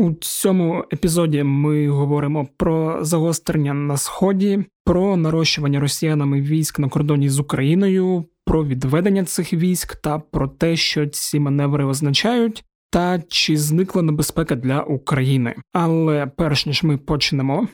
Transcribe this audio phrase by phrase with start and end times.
[0.00, 7.28] У цьому епізоді ми говоримо про загострення на сході, про нарощування росіянами військ на кордоні
[7.28, 13.56] з Україною, про відведення цих військ та про те, що ці маневри означають, та чи
[13.56, 15.54] зникла небезпека для України.
[15.72, 17.68] Але перш ніж ми почнемо,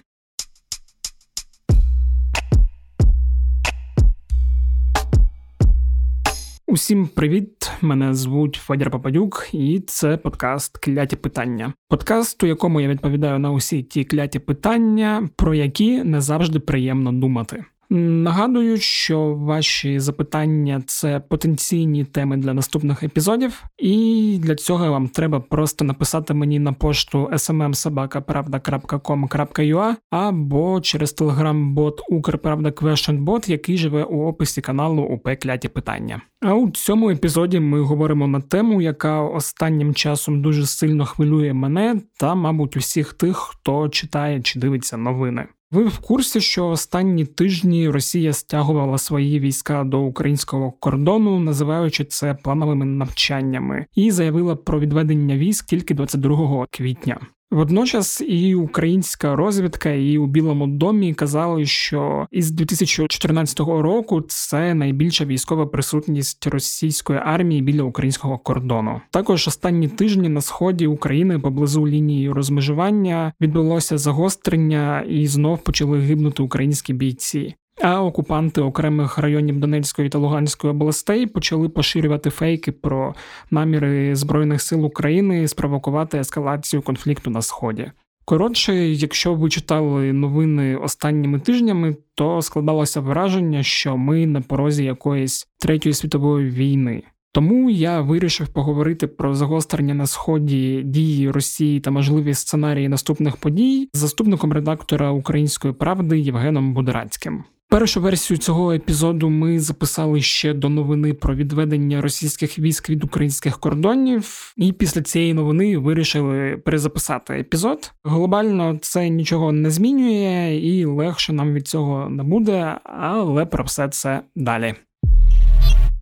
[6.77, 7.70] Усім привіт!
[7.80, 11.72] Мене звуть Федір Пападюк, і це подкаст Кляті питання.
[11.88, 17.12] Подкаст, у якому я відповідаю на усі ті кляті питання, про які не завжди приємно
[17.12, 17.65] думати.
[17.90, 25.40] Нагадую, що ваші запитання це потенційні теми для наступних епізодів, і для цього вам треба
[25.40, 34.60] просто написати мені на пошту smmsobaka.pravda.com.ua або через телеграм-бот Укрправда Questionbot, який живе у описі
[34.60, 36.20] каналу УП Кляті Питання.
[36.40, 42.00] А у цьому епізоді ми говоримо на тему, яка останнім часом дуже сильно хвилює мене
[42.20, 45.46] та, мабуть, усіх тих, хто читає чи дивиться новини.
[45.70, 52.35] Ви в курсі, що останні тижні Росія стягувала свої війська до українського кордону, називаючи це
[52.35, 57.21] плановими навчаннями, і заявила про відведення військ тільки 22 квітня.
[57.51, 65.25] Водночас і українська розвідка, і у Білому домі казали, що із 2014 року це найбільша
[65.25, 69.00] військова присутність російської армії біля українського кордону.
[69.11, 76.43] Також останні тижні на сході України поблизу лінії розмежування відбулося загострення, і знов почали гибнути
[76.43, 77.55] українські бійці.
[77.82, 83.15] А окупанти окремих районів Донецької та Луганської областей почали поширювати фейки про
[83.50, 87.91] наміри збройних сил України спровокувати ескалацію конфлікту на сході.
[88.25, 95.49] Коротше, якщо ви читали новини останніми тижнями, то складалося враження, що ми на порозі якоїсь
[95.59, 97.03] третьої світової війни.
[97.33, 103.88] Тому я вирішив поговорити про загострення на сході дії Росії та можливі сценарії наступних подій
[103.93, 107.44] з заступником редактора Української правди Євгеном Будерацьким.
[107.69, 113.59] Першу версію цього епізоду ми записали ще до новини про відведення російських військ від українських
[113.59, 117.93] кордонів, і після цієї новини вирішили перезаписати епізод.
[118.05, 123.88] Глобально це нічого не змінює, і легше нам від цього не буде, але про все
[123.88, 124.75] це далі.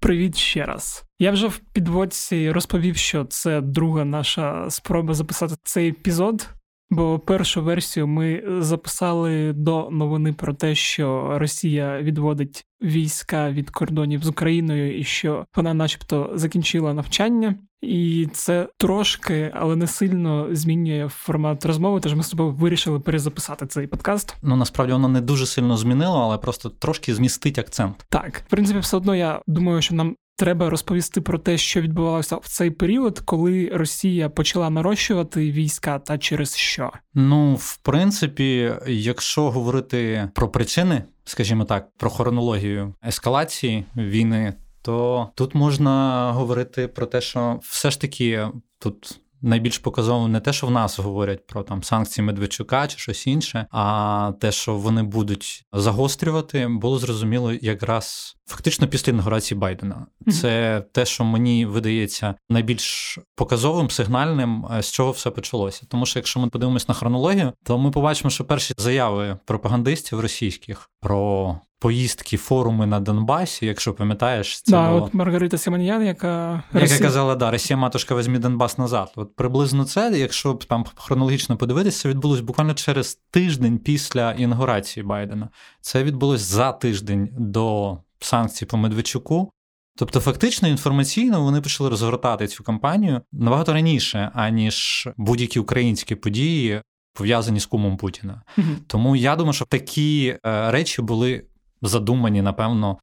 [0.00, 1.04] Привіт ще раз.
[1.18, 6.48] Я вже в підводці розповів, що це друга наша спроба записати цей епізод.
[6.90, 14.24] Бо першу версію ми записали до новини про те, що Росія відводить війська від кордонів
[14.24, 21.08] з Україною, і що вона, начебто, закінчила навчання, і це трошки, але не сильно змінює
[21.08, 22.00] формат розмови.
[22.00, 24.36] Тож ми з тобою вирішили перезаписати цей подкаст.
[24.42, 28.06] Ну насправді воно не дуже сильно змінило, але просто трошки змістить акцент.
[28.08, 32.36] Так, в принципі, все одно я думаю, що нам Треба розповісти про те, що відбувалося
[32.36, 36.92] в цей період, коли Росія почала нарощувати війська, та через що.
[37.14, 45.54] Ну, в принципі, якщо говорити про причини, скажімо так, про хронологію ескалації війни, то тут
[45.54, 50.70] можна говорити про те, що все ж таки тут найбільш показово не те, що в
[50.70, 56.68] нас говорять про там санкції Медведчука чи щось інше, а те, що вони будуть загострювати,
[56.68, 60.06] було зрозуміло якраз фактично після інаугурації Байдена.
[60.26, 60.84] Це mm-hmm.
[60.92, 65.82] те, що мені видається найбільш показовим сигнальним, е, з чого все почалося.
[65.88, 70.90] Тому що якщо ми подивимось на хронологію, то ми побачимо, що перші заяви пропагандистів російських
[71.00, 75.04] про поїздки, форуми на Донбасі, якщо пам'ятаєш, це да, було...
[75.04, 79.12] от Маргарита Симоньян, яка Яка казала, да, Росія матушка візьмі Донбас назад.
[79.16, 85.48] От приблизно це, якщо там хронологічно подивитися, це відбулось буквально через тиждень після інаугурації Байдена.
[85.80, 89.50] Це відбулось за тиждень до санкцій по Медведчуку.
[89.96, 96.82] Тобто, фактично інформаційно вони почали розгортати цю кампанію набагато раніше, аніж будь-які українські події
[97.14, 98.42] пов'язані з кумом Путіна.
[98.86, 101.44] Тому я думаю, що такі е, речі були
[101.82, 102.98] задумані, напевно,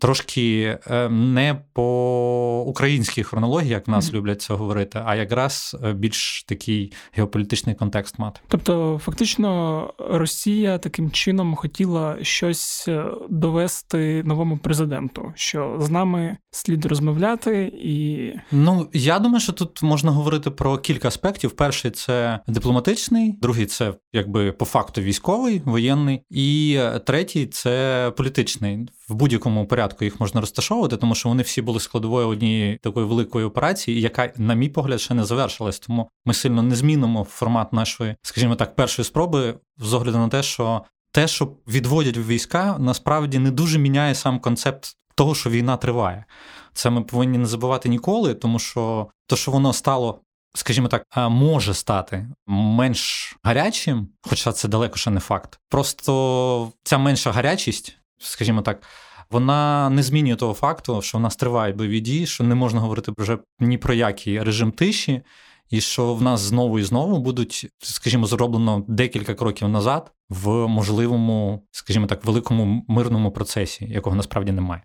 [0.00, 4.14] трошки е, не по українській хронології, як в нас mm-hmm.
[4.14, 8.40] люблять це говорити, а якраз е, більш такий геополітичний контекст мати.
[8.48, 16.86] Тобто, фактично, Росія таким чином хотіла щось е, довести новому президенту, що з нами слід
[16.86, 21.50] розмовляти, і ну я думаю, що тут можна говорити про кілька аспектів.
[21.50, 29.14] Перший це дипломатичний, другий це якби по факту військовий, воєнний, і третій це політичний в
[29.14, 34.00] будь-якому порядку їх можна розташовувати, тому що вони всі були складовою однієї такої великої операції,
[34.00, 35.78] яка, на мій погляд, ще не завершилась.
[35.78, 40.42] Тому ми сильно не змінимо формат нашої, скажімо так, першої спроби з огляду на те,
[40.42, 40.82] що
[41.12, 46.24] те, що відводять війська, насправді не дуже міняє сам концепт того, що війна триває.
[46.72, 50.20] Це ми повинні не забувати ніколи, тому що то, що воно стало
[50.54, 55.60] скажімо так, може стати менш гарячим, хоча це далеко ще не факт.
[55.68, 58.82] Просто ця менша гарячість, скажімо так.
[59.30, 63.12] Вона не змінює того факту, що в нас тривають бойові дії, що не можна говорити
[63.18, 65.22] вже ні про який режим тиші,
[65.70, 71.62] і що в нас знову і знову будуть, скажімо, зроблено декілька кроків назад в можливому,
[71.70, 74.82] скажімо так, великому мирному процесі, якого насправді немає.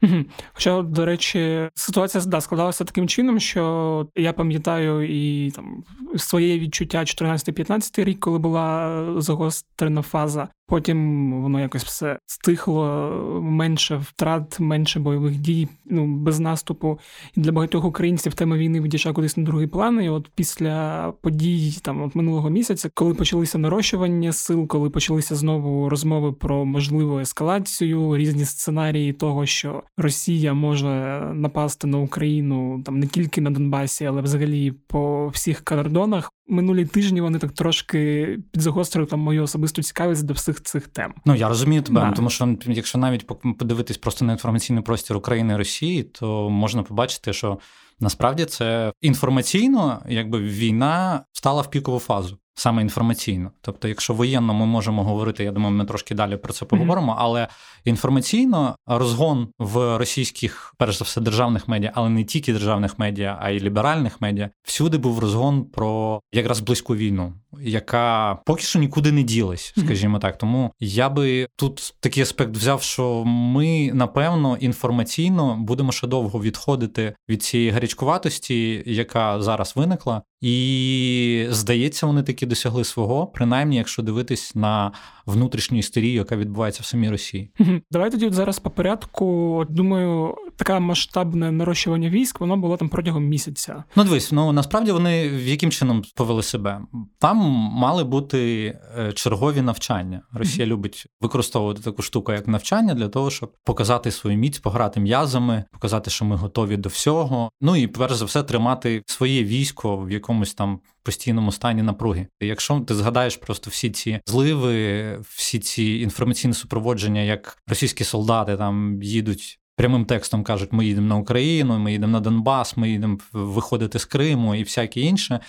[0.54, 5.84] Хоча, до речі, ситуація да, складалася таким чином, що я пам'ятаю і там
[6.18, 10.48] своє відчуття 14-15 рік, коли була загострена фаза.
[10.68, 13.10] Потім воно якось все стихло,
[13.42, 17.00] менше втрат, менше бойових дій, ну без наступу.
[17.36, 20.04] І для багатьох українців тема війни відійшла кудись на другий план.
[20.04, 25.90] І от після подій там от минулого місяця, коли почалися нарощування сил, коли почалися знову
[25.90, 33.08] розмови про можливу ескалацію, різні сценарії того, що Росія може напасти на Україну там не
[33.08, 36.32] тільки на Донбасі, але взагалі по всіх кордонах.
[36.48, 41.14] Минулі тижні вони так трошки підзагострили там мою особисту цікавість до всіх цих тем.
[41.26, 42.12] Ну я розумію тебе, да.
[42.12, 43.28] тому що якщо навіть
[43.60, 47.60] подивитись просто на інформаційний простір України і Росії, то можна побачити, що
[48.00, 53.52] насправді це інформаційно, якби війна стала в пікову фазу саме інформаційно.
[53.62, 57.20] Тобто, якщо воєнно ми можемо говорити, я думаю, ми трошки далі про це поговоримо, mm-hmm.
[57.20, 57.48] але
[57.86, 63.50] інформаційно розгон в російських, перш за все, державних медіа, але не тільки державних медіа, а
[63.50, 69.24] й ліберальних медіа, всюди був розгон про якраз близьку війну, яка поки що нікуди не
[69.24, 70.22] ділась, скажімо mm-hmm.
[70.22, 70.38] так.
[70.38, 77.16] Тому я би тут такий аспект взяв, що ми напевно інформаційно будемо ще довго відходити
[77.30, 84.56] від цієї гарячкуватості, яка зараз виникла, і здається, вони таки досягли свого, принаймні, якщо дивитись
[84.56, 84.92] на
[85.26, 87.52] внутрішню істерію, яка відбувається в самій Росії.
[87.92, 89.66] Давай тоді зараз по порядку.
[89.70, 93.84] Думаю, таке масштабне нарощування військ воно було там протягом місяця.
[93.96, 96.82] Ну дивись, ну насправді вони в яким чином повели себе?
[97.20, 97.38] Там
[97.74, 98.66] мали бути
[98.98, 100.22] е, чергові навчання.
[100.34, 105.64] Росія любить використовувати таку штуку, як навчання, для того, щоб показати свою міць, пограти м'язами,
[105.72, 107.50] показати, що ми готові до всього.
[107.62, 112.28] Ну і перш за все тримати своє військо в якомусь там постійному стані напруги.
[112.42, 119.04] Якщо ти згадаєш просто всі ці зливи, всі ці інформаційні супроводження, як російські солдати там
[119.04, 119.60] їдуть.
[119.78, 124.06] Прямим текстом кажуть, ми їдемо на Україну, ми їдемо на Донбас, ми їдемо виходити з
[124.06, 125.40] Криму і всяке інше.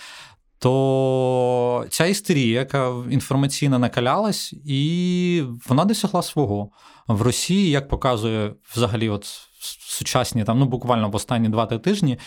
[0.59, 6.69] То ця істерія, яка інформаційно накалялась, і вона досягла свого
[7.07, 12.17] в Росії, як показує взагалі, от сучасні, там ну буквально в останні два-три тижні,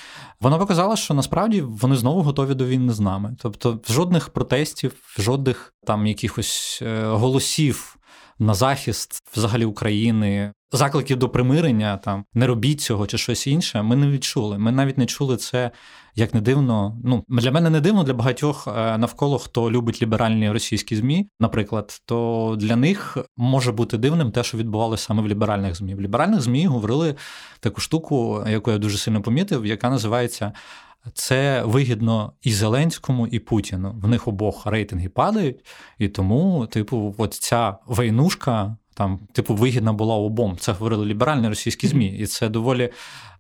[0.40, 3.36] вона показала, що насправді вони знову готові до війни з нами.
[3.42, 7.96] Тобто, жодних протестів, жодних там якихось е, голосів
[8.40, 13.82] на захист взагалі України, закликів до примирення, там не робіть цього чи щось інше.
[13.82, 14.58] Ми не відчули.
[14.58, 15.70] Ми навіть не чули це
[16.14, 16.98] як не дивно.
[17.04, 22.00] Ну для мене не дивно для багатьох е, навколо хто любить ліберальні російські змі, наприклад,
[22.04, 25.94] то для них може бути дивним те, що відбувалося саме в ліберальних змі.
[25.94, 27.14] В ліберальних змі говорили
[27.60, 30.52] таку штуку, яку я дуже сильно помітив, яка називається.
[31.14, 33.94] Це вигідно і Зеленському, і Путіну.
[34.02, 35.64] В них обох рейтинги падають,
[35.98, 40.56] і тому, типу, от ця войнушка там, типу, вигідна була обом.
[40.60, 42.90] Це говорили ліберальні російські змі, і це доволі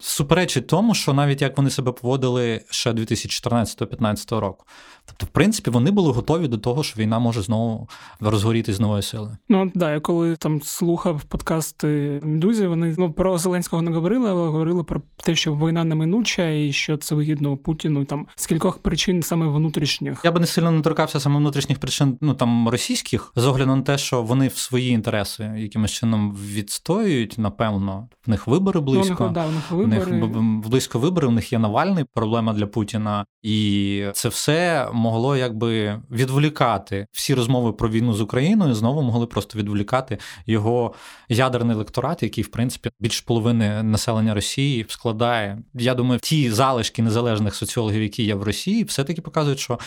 [0.00, 4.64] суперечить тому, що навіть як вони себе поводили ще 2014-2015 року.
[5.06, 7.88] Тобто, в принципі, вони були готові до того, що війна може знову
[8.20, 9.36] розгоріти з нової сили.
[9.48, 14.48] Ну да, я коли там слухав подкасти Медузі, вони ну про Зеленського не говорили, але
[14.48, 18.04] говорили про те, що війна неминуча і що це вигідно Путіну.
[18.04, 20.20] Там з кількох причин саме внутрішніх.
[20.24, 23.82] Я би не сильно не торкався саме внутрішніх причин, ну там російських, з огляду на
[23.82, 29.16] те, що вони в свої інтереси якимось чином відстоюють, напевно, в них вибори близько.
[29.20, 30.02] Ну, у них, да, у них вибори.
[30.02, 35.36] В них близько вибори, у них є Навальний, проблема для Путіна, і це все могло
[35.36, 38.74] якби відволікати всі розмови про війну з Україною.
[38.74, 40.94] Знову могли просто відволікати його
[41.28, 45.58] ядерний електорат, який в принципі більш половини населення Росії складає.
[45.74, 49.78] Я думаю, ті залишки незалежних соціологів, які є в Росії, все таки показують, що.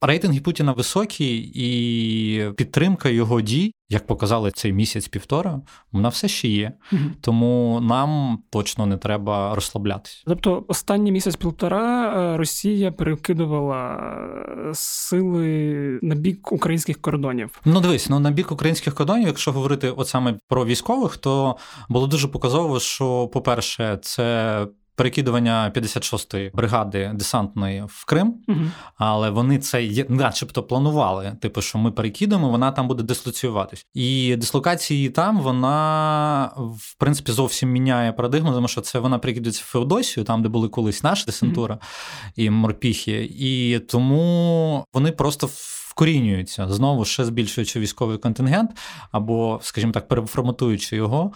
[0.00, 5.60] Рейтинги Путіна високі, і підтримка його дій, як показали цей місяць-півтора,
[5.92, 6.72] вона все ще є.
[6.92, 7.02] Угу.
[7.20, 10.22] Тому нам точно не треба розслаблятися.
[10.26, 17.60] Тобто, останній місяць-півтора е, Росія перекидувала е, сили на бік українських кордонів.
[17.64, 21.56] Ну, дивись, ну на бік українських кордонів, якщо говорити от саме про військових, то
[21.88, 28.60] було дуже показово, що, по-перше, це перекидування 56-ї бригади десантної в Крим, угу.
[28.96, 31.36] але вони це начебто планували.
[31.40, 33.86] Типу, що ми перекидемо, вона там буде дислоціюватись.
[33.94, 39.68] І дислокації там вона в принципі зовсім міняє парадигму, тому що це вона перекидується в
[39.68, 42.32] Феодосію, там де були колись наша десантура угу.
[42.36, 45.48] і морпіхи, і тому вони просто
[45.96, 48.70] вкорінюються знову ще збільшуючи військовий контингент,
[49.12, 51.32] або, скажімо так, переформатуючи його.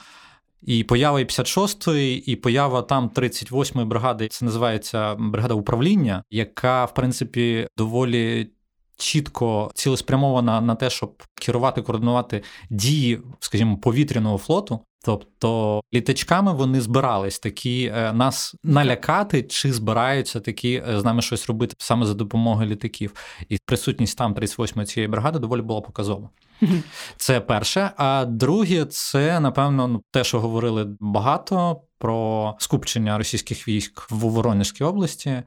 [0.62, 7.68] І поява 56-ї, і поява там 38-ї бригади, це називається бригада управління, яка, в принципі,
[7.76, 8.50] доволі
[8.96, 14.80] чітко цілеспрямована на те, щоб керувати, координувати дії, скажімо, повітряного флоту.
[15.04, 21.46] Тобто літачками вони збирались такі е, нас налякати, чи збираються такі е, з нами щось
[21.46, 23.14] робити саме за допомогою літаків.
[23.48, 26.30] І присутність там 38-ї цієї бригади доволі була показова.
[27.16, 27.90] Це перше.
[27.96, 34.84] А друге, це напевно ну, те, що говорили багато про скупчення російських військ в Воронежській
[34.84, 35.42] області.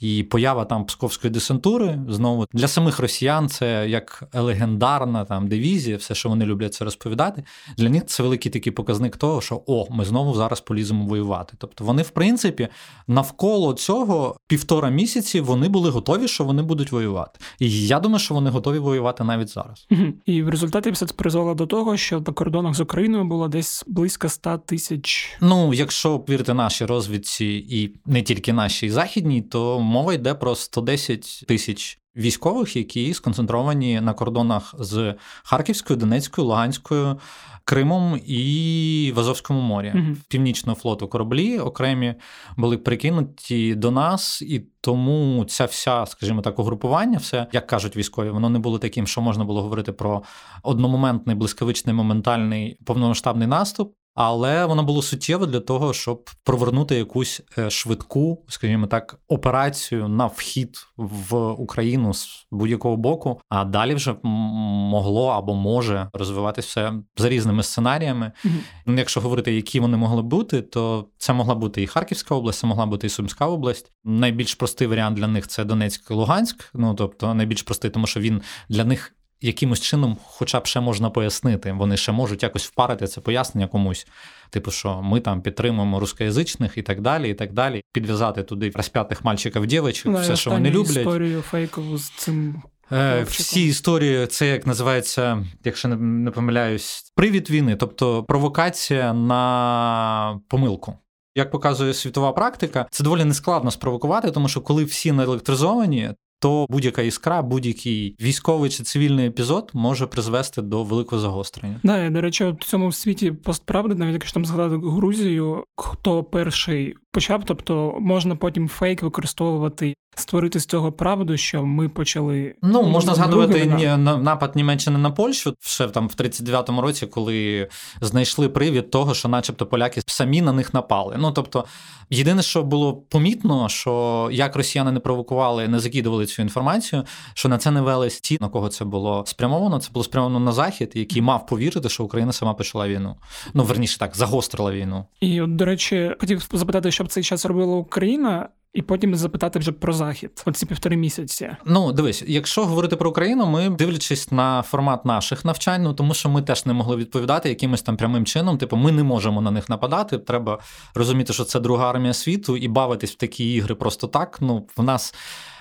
[0.00, 6.14] І поява там псковської десантури знову для самих росіян це як легендарна там дивізія, все,
[6.14, 7.44] що вони люблять це розповідати.
[7.76, 11.54] Для них це великий такий показник того, що о, ми знову зараз поліземо воювати.
[11.58, 12.68] Тобто вони, в принципі,
[13.08, 17.40] навколо цього півтора місяці вони були готові, що вони будуть воювати.
[17.58, 19.88] І я думаю, що вони готові воювати навіть зараз.
[20.26, 23.84] І в результаті все це призвело до того, що на кордонах з Україною було десь
[23.86, 25.36] близько 100 тисяч.
[25.40, 31.44] Ну, якщо вірити нашій розвідці, і не тільки нашій західній, то мова йде про 110
[31.48, 37.18] тисяч військових, які сконцентровані на кордонах з Харківською, Донецькою, Луганською.
[37.64, 42.14] Кримом і в Азовському морі uh північного флоту кораблі окремі
[42.56, 48.30] були прикинуті до нас, і тому ця вся, скажімо так, угрупування, все як кажуть військові,
[48.30, 50.22] воно не було таким, що можна було говорити про
[50.62, 53.94] одномоментний блискавичний моментальний повномасштабний наступ.
[54.14, 60.26] Але воно було суттєво для того, щоб провернути якусь е, швидку, скажімо так, операцію на
[60.26, 63.40] вхід в Україну з будь-якого боку.
[63.48, 68.32] А далі вже могло або може розвиватися все за різними сценаріями.
[68.44, 68.98] Mm-hmm.
[68.98, 72.86] Якщо говорити, які вони могли бути, то це могла бути і Харківська область, це могла
[72.86, 73.92] бути і Сумська область.
[74.04, 76.70] Найбільш простий варіант для них це Донецьк, Луганськ.
[76.74, 81.10] Ну тобто найбільш простий, тому що він для них якимось чином, хоча б ще можна
[81.10, 84.06] пояснити, вони ще можуть якось впарити це пояснення комусь.
[84.50, 87.82] Типу, що ми там підтримуємо рускоязичних і так далі, і так далі.
[87.92, 90.96] Підв'язати туди розп'ятих мальчиків, дівчаток, все, що вони люблять.
[90.96, 92.62] історію фейкову з цим.
[92.92, 100.98] Е, всі історії, це як називається, якщо не помиляюсь, привід війни, тобто провокація на помилку.
[101.34, 106.10] Як показує світова практика, це доволі нескладно спровокувати, тому що коли всі наелектризовані,
[106.42, 111.80] то будь-яка іскра, будь-який військовий чи цивільний епізод може призвести до великого загострення.
[111.82, 117.44] Да, до речі, в цьому світі постправди, навіть якщо там згадати Грузію, хто перший почав,
[117.44, 122.54] тобто можна потім фейк використовувати створити з цього правду, що ми почали.
[122.62, 123.86] Ну можна згадувати ні,
[124.22, 127.68] напад Німеччини на Польщу ще там в 39-му році, коли
[128.00, 131.16] знайшли привід того, що, начебто, поляки самі на них напали.
[131.18, 131.64] Ну тобто,
[132.10, 137.04] єдине, що було помітно, що як росіяни не провокували, не закидували цю інформацію,
[137.34, 139.78] що на це не велись ті, на кого це було спрямовано.
[139.78, 143.16] Це було спрямовано на захід, який мав повірити, що Україна сама почала війну.
[143.54, 145.04] Ну верніше так загострила війну.
[145.20, 149.58] І от, до речі, хотів запитати, що б цей час робила Україна і потім запитати
[149.58, 151.50] вже про захід, оці півтори місяці.
[151.64, 156.28] Ну дивись, якщо говорити про Україну, ми дивлячись на формат наших навчань, ну тому що
[156.28, 158.58] ми теж не могли відповідати якимось там прямим чином.
[158.58, 160.18] Типу, ми не можемо на них нападати.
[160.18, 160.58] Треба
[160.94, 164.38] розуміти, що це друга армія світу, і бавитись в такі ігри просто так.
[164.40, 165.14] Ну в нас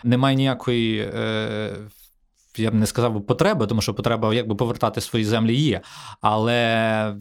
[0.04, 1.00] немає ніякої.
[1.00, 1.78] Е-
[2.58, 5.82] я б не сказав би потреби, тому що потреба якби повертати свої землі є.
[6.22, 7.16] Але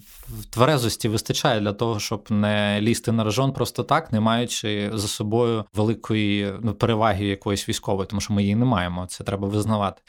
[0.50, 5.64] тверезості вистачає для того, щоб не лізти на рожон просто так, не маючи за собою
[5.74, 9.06] великої ну, переваги якоїсь військової, тому що ми її не маємо.
[9.06, 10.02] Це треба визнавати.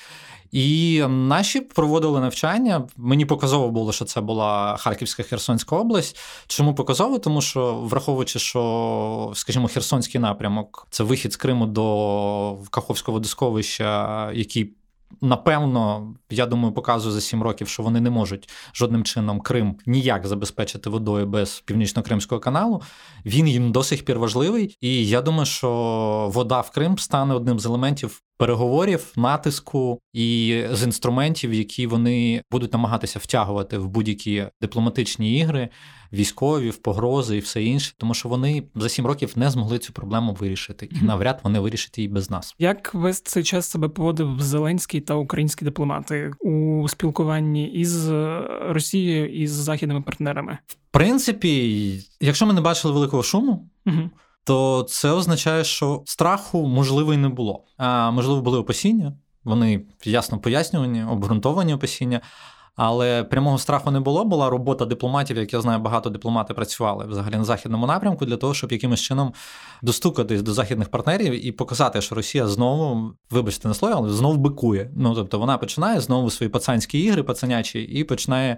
[0.51, 2.87] І наші проводили навчання.
[2.97, 6.19] Мені показово було, що це була Харківська Херсонська область.
[6.47, 7.19] Чому показово?
[7.19, 14.73] Тому що, враховуючи, що, скажімо, Херсонський напрямок це вихід з Криму до Каховського водосховища, який
[15.21, 20.27] Напевно, я думаю, показує за сім років, що вони не можуть жодним чином Крим ніяк
[20.27, 22.81] забезпечити водою без північно-кримського каналу.
[23.25, 27.59] Він їм до сих пір важливий, і я думаю, що вода в Крим стане одним
[27.59, 35.39] з елементів переговорів, натиску і з інструментів, які вони будуть намагатися втягувати в будь-які дипломатичні
[35.39, 35.69] ігри,
[36.13, 39.93] військові, в погрози і все інше, тому що вони за сім років не змогли цю
[39.93, 42.55] проблему вирішити, і навряд вони вирішать її без нас.
[42.59, 48.09] Як весь цей час себе поводив Зеленський та українські дипломати у спілкуванні із
[48.61, 50.57] Росією і з західними партнерами?
[50.67, 53.69] В принципі, якщо ми не бачили великого шуму.
[53.85, 54.09] Угу
[54.43, 57.63] то це означає, що страху можливо і не було.
[57.77, 59.13] А можливо, були опасіння.
[59.43, 62.21] Вони ясно пояснювані, обґрунтовані опасіння.
[62.75, 64.25] Але прямого страху не було.
[64.25, 68.53] Була робота дипломатів, як я знаю, багато дипломати працювали взагалі на західному напрямку для того,
[68.53, 69.33] щоб якимось чином
[69.81, 74.91] достукатись до західних партнерів і показати, що Росія знову, вибачте на слово, але знову бикує.
[74.95, 78.57] Ну тобто вона починає знову свої пацанські ігри, пацанячі, і починає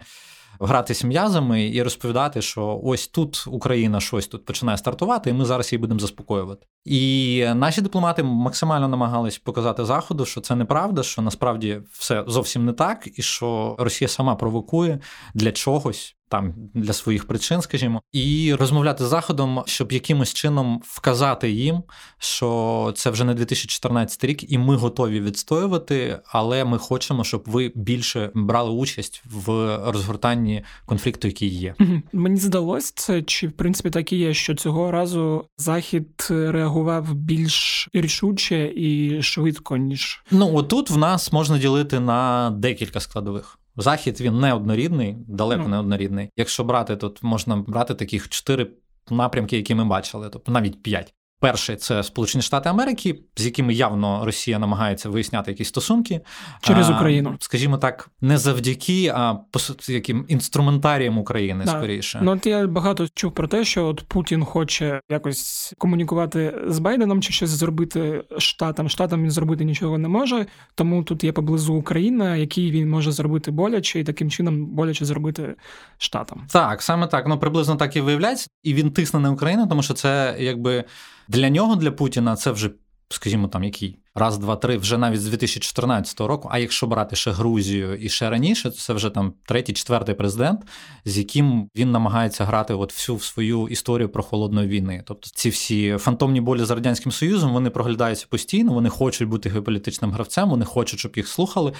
[0.59, 5.73] гратись м'язами і розповідати, що ось тут Україна щось тут починає стартувати, і ми зараз
[5.73, 6.65] її будемо заспокоювати.
[6.85, 12.73] І наші дипломати максимально намагались показати заходу, що це неправда, що насправді все зовсім не
[12.73, 14.99] так, і що Росія сама провокує
[15.33, 21.51] для чогось там для своїх причин, скажімо, і розмовляти з заходом, щоб якимось чином вказати
[21.51, 21.83] їм,
[22.17, 27.71] що це вже не 2014 рік, і ми готові відстоювати, але ми хочемо, щоб ви
[27.75, 29.49] більше брали участь в
[29.85, 31.75] розгортанні конфлікту, який є.
[32.13, 37.89] Мені здалось це, чи в принципі так і є, що цього разу захід реагував більш
[37.93, 43.59] рішуче і швидко ніж ну отут в нас можна ділити на декілька складових.
[43.77, 46.29] Захід він не однорідний, далеко не однорідний.
[46.35, 48.71] Якщо брати, тут можна брати таких чотири
[49.09, 51.13] напрямки, які ми бачили, тобто навіть п'ять.
[51.43, 56.21] Перший це Сполучені Штати Америки, з якими явно Росія намагається виясняти якісь стосунки
[56.61, 61.71] через Україну, скажімо так, не завдяки, а по яким інструментарієм України да.
[61.71, 62.19] скоріше.
[62.21, 67.21] Ну от я багато чув про те, що от Путін хоче якось комунікувати з Байденом
[67.21, 68.89] чи щось зробити штатам.
[68.89, 70.45] Штатам він зробити нічого не може,
[70.75, 75.55] тому тут є поблизу Україна, який він може зробити боляче, і таким чином боляче зробити
[75.97, 76.47] штатам.
[76.49, 77.27] Так, саме так.
[77.27, 80.83] Ну приблизно так і виявляється, і він тисне на Україну, тому що це якби.
[81.27, 82.71] Для нього, для Путіна, це вже,
[83.09, 86.49] скажімо, там який раз, два, три, вже навіть з 2014 року.
[86.51, 90.61] А якщо брати ще Грузію і ще раніше, то це вже там третій, четвертий президент,
[91.05, 95.03] з яким він намагається грати от всю свою історію про холодної війни.
[95.05, 100.11] Тобто ці всі фантомні болі з радянським союзом вони проглядаються постійно, вони хочуть бути геополітичним
[100.11, 101.73] гравцем, вони хочуть, щоб їх слухали.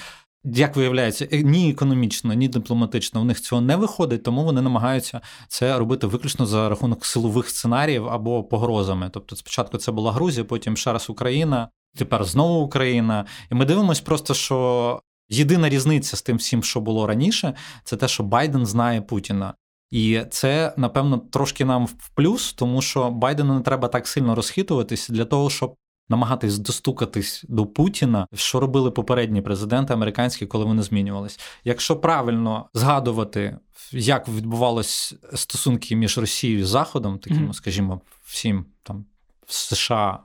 [0.46, 5.22] Як виявляється, е, ні економічно, ні дипломатично в них цього не виходить, тому вони намагаються
[5.48, 9.10] це робити виключно за рахунок силових сценаріїв або погрозами.
[9.14, 13.26] Тобто, спочатку це була Грузія, потім ще раз Україна, тепер знову Україна.
[13.52, 18.08] І ми дивимося просто, що єдина різниця з тим всім, що було раніше, це те,
[18.08, 19.54] що Байден знає Путіна.
[19.92, 25.14] І це, напевно, трошки нам в плюс, тому що Байдену не треба так сильно розхитуватися
[25.14, 25.76] для того, щоб
[26.10, 31.40] намагатись достукатись до Путіна, що робили попередні президенти американські, коли вони змінювались.
[31.64, 33.58] Якщо правильно згадувати,
[33.92, 37.54] як відбувалися стосунки між Росією і Заходом, таким, mm-hmm.
[37.54, 39.06] скажімо, всім там
[39.48, 40.20] США.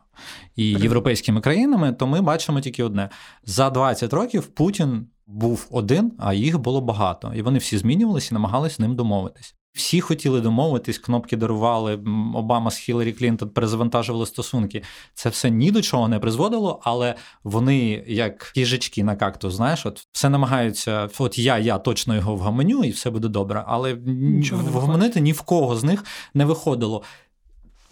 [0.57, 3.09] І європейськими країнами, то ми бачимо тільки одне:
[3.45, 8.35] за 20 років Путін був один, а їх було багато, і вони всі змінювалися і
[8.35, 9.55] намагалися з ним домовитись.
[9.79, 11.95] Всі хотіли домовитись, кнопки дарували.
[12.35, 14.83] Обама з Хіларі Клінтон перезавантажували стосунки.
[15.15, 17.15] Це все ні до чого не призводило, але
[17.45, 21.09] вони, як їжачки на кактус, знаєш, от все намагаються.
[21.19, 23.65] От я, я точно його вгаманю, і все буде добре.
[23.67, 27.03] Але Нічого вгаманити ні в кого з них не виходило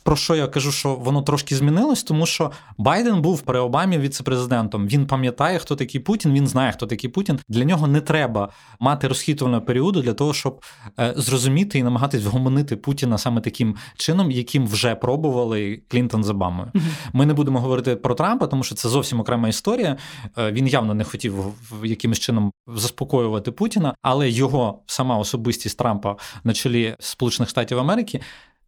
[0.06, 4.86] про що я кажу, що воно трошки змінилось, тому що Байден був при Обамі віцепрезидентом.
[4.86, 6.32] Він пам'ятає, хто такий Путін.
[6.32, 7.38] Він знає, хто такий Путін.
[7.48, 8.48] Для нього не треба
[8.80, 10.62] мати розхитувального періоду для того, щоб
[10.98, 16.72] е, зрозуміти і намагатись вгомонити Путіна саме таким чином, яким вже пробували Клінтон з Обамою.
[17.12, 19.96] Ми не будемо говорити про Трампа, тому що це зовсім окрема історія.
[20.38, 21.34] Е, він явно не хотів
[21.84, 28.20] якимось чином заспокоювати Путіна, але його сама особистість Трампа на чолі Сполучених Штатів Америки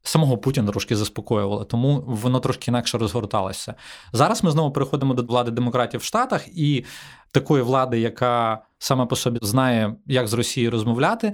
[0.02, 3.74] самого Путіна трошки заспокоювало, тому воно трошки інакше розгорталося.
[4.12, 6.84] Зараз ми знову переходимо до влади демократів в Штатах і
[7.32, 11.32] такої влади, яка саме по собі знає, як з Росією розмовляти,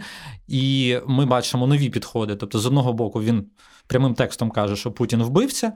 [0.49, 2.37] і ми бачимо нові підходи.
[2.37, 3.47] Тобто, з одного боку, він
[3.87, 5.73] прямим текстом каже, що Путін вбивця.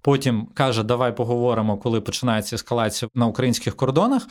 [0.00, 4.28] Потім каже, давай поговоримо, коли починається ескалація на українських кордонах.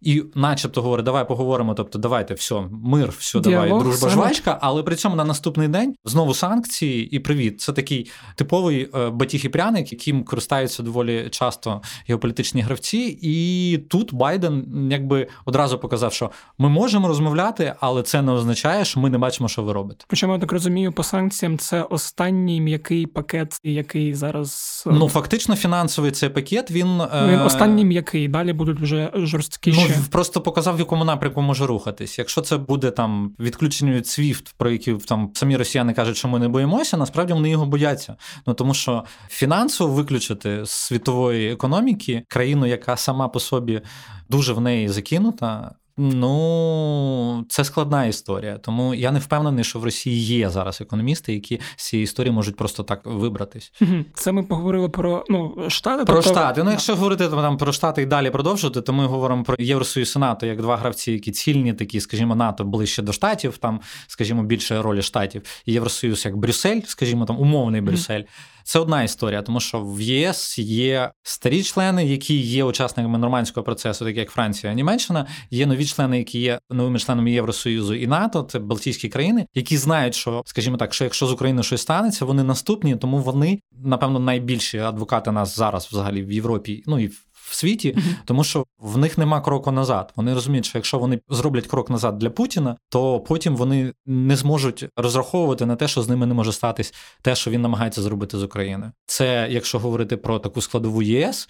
[0.00, 1.74] І, начебто, говорить, давай поговоримо.
[1.74, 4.58] Тобто, давайте все, мир, все, Діалог, давай, дружба, жвачка.
[4.60, 7.60] Але при цьому на наступний день знову санкції і привіт.
[7.60, 13.18] Це такий типовий е, батіг і пряник, яким користаються доволі часто геополітичні гравці.
[13.22, 19.00] І тут Байден якби одразу показав, що ми можемо розмовляти, але це не означає, що
[19.00, 20.04] ми не бачимо, що ви робите.
[20.08, 25.56] Причому я так розумію, по санкціям це останній м'який пакет, який зараз е, ну фактично
[25.56, 26.70] фінансовий цей пакет.
[26.70, 28.28] Він він останній м'який.
[28.28, 29.80] Далі будуть вже жорсткіші.
[29.80, 32.18] Ну, просто показав, в якому напрямку може рухатись.
[32.18, 36.38] Якщо це буде там відключення від SWIFT, про які там самі росіяни кажуть, що ми
[36.38, 38.16] не боїмося, насправді вони його бояться.
[38.46, 43.80] Ну тому що фінансово виключити з світової економіки країну, яка сама по собі
[44.28, 45.74] дуже в неї закинута.
[46.00, 48.58] Ну, це складна історія.
[48.58, 52.56] Тому я не впевнений, що в Росії є зараз економісти, які з цієї історії можуть
[52.56, 53.72] просто так вибратись.
[54.14, 56.04] Це ми поговорили про ну штати.
[56.04, 56.30] Про тобто...
[56.30, 56.62] штати.
[56.64, 60.18] Ну, якщо говорити там про штати і далі продовжувати, то ми говоримо про Євросоюз і
[60.18, 64.82] НАТО як два гравці, які цільні, такі, скажімо, НАТО ближче до штатів, там, скажімо, більше
[64.82, 68.22] ролі штатів, Євросоюз як Брюссель, скажімо, там умовний Брюссель.
[68.68, 74.04] Це одна історія, тому що в ЄС є старі члени, які є учасниками нормандського процесу,
[74.04, 75.26] такі як Франція, Німеччина.
[75.50, 80.14] Є нові члени, які є новими членами Євросоюзу і НАТО, це Балтійські країни, які знають,
[80.14, 84.78] що, скажімо так, що якщо з Україною щось станеться, вони наступні, тому вони, напевно, найбільші
[84.78, 88.14] адвокати нас зараз взагалі в Європі, ну і в в світі, mm-hmm.
[88.24, 90.12] тому що в них нема кроку назад.
[90.16, 94.86] Вони розуміють, що якщо вони зроблять крок назад для Путіна, то потім вони не зможуть
[94.96, 98.42] розраховувати на те, що з ними не може статись те, що він намагається зробити з
[98.42, 98.92] України.
[99.06, 101.48] Це якщо говорити про таку складову ЄС.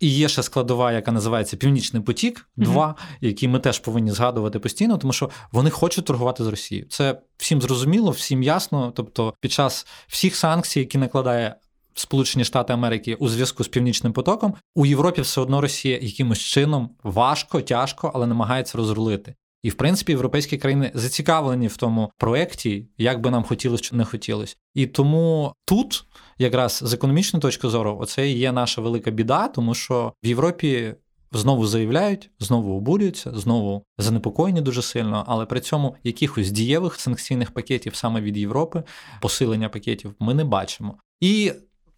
[0.00, 2.94] І є ще складова, яка називається Північний потік, 2 mm-hmm.
[3.20, 6.86] який ми теж повинні згадувати постійно, тому що вони хочуть торгувати з Росією.
[6.90, 8.92] Це всім зрозуміло, всім ясно.
[8.96, 11.56] Тобто, під час всіх санкцій, які накладає
[11.98, 16.90] Сполучені Штати Америки у зв'язку з Північним потоком, у Європі все одно Росія якимось чином
[17.02, 19.34] важко, тяжко, але намагається розрулити.
[19.62, 24.04] І в принципі європейські країни зацікавлені в тому проєкті, як би нам хотілося чи не
[24.04, 24.56] хотілося.
[24.74, 26.04] І тому тут,
[26.38, 30.94] якраз з економічної точки зору, оце і є наша велика біда, тому що в Європі.
[31.32, 37.94] Знову заявляють, знову обурюються, знову занепокоєні дуже сильно, але при цьому якихось дієвих санкційних пакетів
[37.94, 38.82] саме від Європи,
[39.20, 40.98] посилення пакетів, ми не бачимо.
[41.20, 41.52] І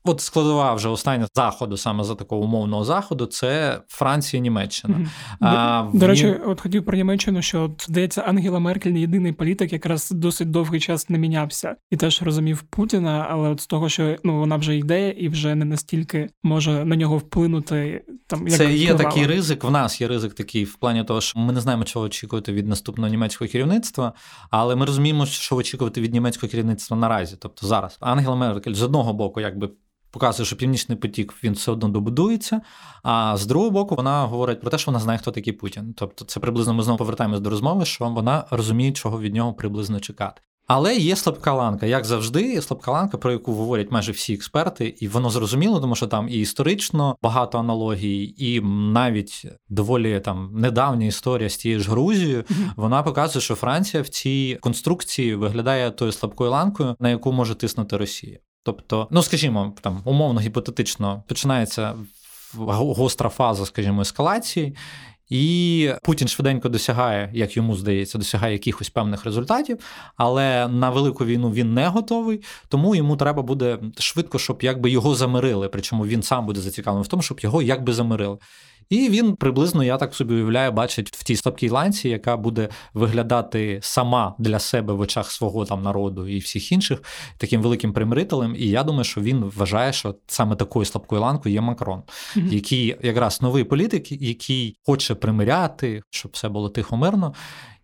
[0.05, 4.97] От складова вже остання заходу, саме за такого умовного заходу, це Франція, Німеччина.
[4.97, 5.37] Mm-hmm.
[5.41, 6.09] А, До в...
[6.09, 10.51] речі, от хотів про Німеччину, що от, здається, Ангела Меркель не єдиний політик, якраз досить
[10.51, 14.57] довгий час не мінявся і теж розумів Путіна, але от з того, що ну вона
[14.57, 18.05] вже йде і вже не настільки може на нього вплинути.
[18.27, 19.65] Там як це є такий ризик.
[19.65, 22.69] В нас є ризик такий в плані того, що ми не знаємо, чого очікувати від
[22.69, 24.13] наступного німецького керівництва,
[24.51, 27.37] але ми розуміємо, що очікувати від німецького керівництва наразі.
[27.39, 29.71] Тобто зараз Ангела Меркель з одного боку, якби
[30.11, 32.61] показує, що північний потік він все одно добудується.
[33.03, 35.95] А з другого боку, вона говорить про те, що вона знає, хто такий Путін.
[35.97, 40.01] Тобто, це приблизно ми знову повертаємось до розмови, що вона розуміє, чого від нього приблизно
[40.01, 40.43] чекати.
[40.69, 44.95] Але є слабка ланка, як завжди, є слабка ланка, про яку говорять майже всі експерти,
[45.01, 48.61] і воно зрозуміло, тому що там і історично багато аналогій, і
[48.93, 52.45] навіть доволі там недавня історія з тією ж Грузією,
[52.77, 57.97] вона показує, що Франція в цій конструкції виглядає тою слабкою ланкою, на яку може тиснути
[57.97, 58.39] Росія.
[58.69, 61.95] Тобто, ну скажімо, там умовно гіпотетично починається
[62.55, 64.77] гостра фаза, скажімо, ескалації.
[65.29, 69.79] І Путін швиденько досягає, як йому здається, досягає якихось певних результатів,
[70.17, 75.15] але на велику війну він не готовий, тому йому треба буде швидко, щоб якби його
[75.15, 75.69] замирили.
[75.69, 78.39] Причому він сам буде зацікавлений в тому, щоб його якби замирили.
[78.91, 83.79] І він приблизно, я так собі уявляю, бачить в тій слабкій ланці, яка буде виглядати
[83.83, 87.03] сама для себе в очах свого там народу і всіх інших
[87.39, 88.55] таким великим примирителем.
[88.59, 92.03] І я думаю, що він вважає, що саме такою слабкою ланкою є Макрон,
[92.37, 92.53] mm-hmm.
[92.53, 97.35] який якраз новий політик, який хоче примиряти, щоб все було тихо мирно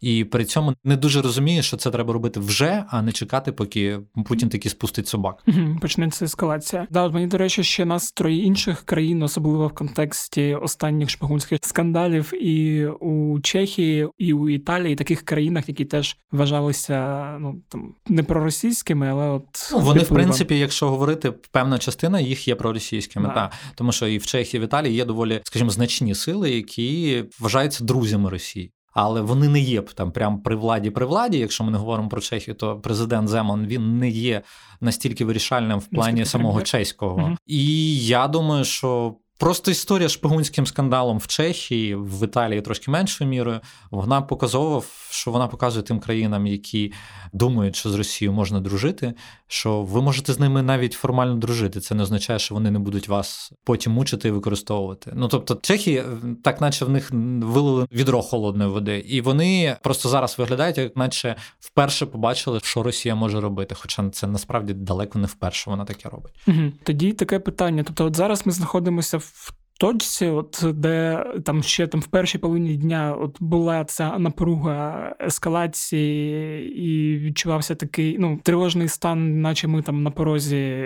[0.04, 4.00] і при цьому не дуже розуміє, що це треба робити вже, а не чекати, поки
[4.26, 5.44] Путін таки спустить собак.
[5.80, 6.86] Почнеться ескалація.
[6.90, 12.44] Да, от мені до речі, ще настрої інших країн, особливо в контексті останніх шпигунських скандалів,
[12.44, 19.08] і у Чехії, і у Італії, таких країнах, які теж вважалися ну там не проросійськими,
[19.08, 23.34] але от ну, вони, в принципі, якщо говорити, певна частина їх є проросійськими, да.
[23.34, 27.24] та тому що і в Чехії, і в Італії є доволі, скажімо, значні сили, які
[27.40, 31.38] вважаються друзями Росії але вони не є там прям при владі при владі.
[31.38, 34.42] Якщо ми не говоримо про Чехію, то президент Земан він не є
[34.80, 37.36] настільки вирішальним в плані самого чеського.
[37.46, 43.60] І я думаю, що Просто історія шпигунським скандалом в Чехії, в Італії трошки меншою мірою.
[43.90, 46.92] Вона показувала, що вона показує тим країнам, які
[47.32, 49.14] думають, що з Росією можна дружити,
[49.46, 51.80] що ви можете з ними навіть формально дружити.
[51.80, 55.12] Це не означає, що вони не будуть вас потім мучити і використовувати.
[55.14, 56.02] Ну тобто, Чехії,
[56.44, 57.10] так наче в них
[57.42, 63.14] вилили відро холодної води, і вони просто зараз виглядають, як наче вперше побачили, що Росія
[63.14, 63.74] може робити.
[63.78, 66.32] Хоча це насправді далеко не вперше вона таке робить.
[66.48, 66.72] Угу.
[66.82, 67.82] Тоді таке питання.
[67.86, 69.33] Тобто, от зараз ми знаходимося в
[69.78, 76.68] точці, от де там ще там в першій половині дня от була ця напруга ескалації,
[76.76, 80.76] і відчувався такий ну тривожний стан, наче ми там на порозі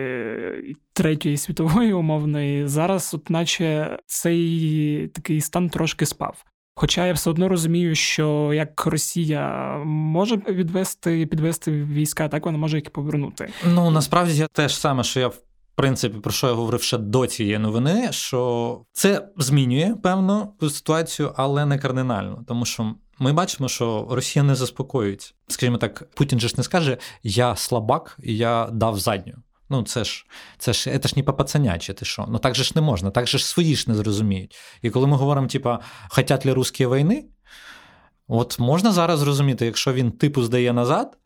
[0.93, 2.69] третьої світової умовної.
[2.69, 6.45] Зараз, от наче цей такий стан трошки спав.
[6.75, 12.77] Хоча я все одно розумію, що як Росія може відвести підвести війська, так вона може
[12.77, 13.49] їх повернути.
[13.67, 15.31] Ну насправді я теж саме, що я
[15.79, 21.67] принципі, про що я говорив ще до цієї новини, що це змінює певну ситуацію, але
[21.67, 25.33] не кардинально, тому що Ми бачимо, що Росія не заспокоюється.
[25.49, 29.35] Скажімо так, Путін же ж не скаже: Я слабак і я дав задню.
[29.71, 30.27] Ну, це ж
[30.59, 32.27] це ж це ж не папацаняче, ти що?
[32.29, 34.57] Ну так же ж не можна, так же ж свої ж не зрозуміють.
[34.83, 37.25] І коли ми говоримо, типа, хотять ли русські війни,
[38.29, 41.19] от можна зараз зрозуміти, якщо він типу здає назад,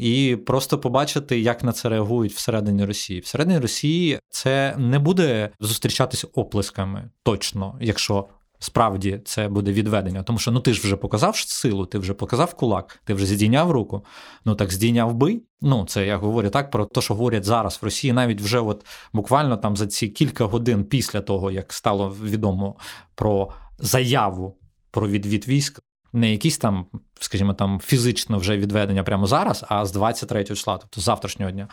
[0.00, 3.20] і просто побачити, як на це реагують всередині Росії.
[3.20, 10.22] Всередині Росії це не буде зустрічатись оплесками точно, якщо справді це буде відведення.
[10.22, 13.70] Тому що ну ти ж вже показав силу, ти вже показав кулак, ти вже здійняв
[13.70, 14.04] руку.
[14.44, 15.42] Ну так здійняв бий.
[15.60, 18.86] Ну це я говорю так про те, що говорять зараз в Росії, навіть вже от
[19.12, 22.76] буквально там за ці кілька годин після того, як стало відомо
[23.14, 24.56] про заяву
[24.90, 25.80] про відвід військ
[26.12, 26.86] не якісь там,
[27.20, 31.68] скажімо, там фізично вже відведення прямо зараз, а з 23 числа, тобто з завтрашнього дня.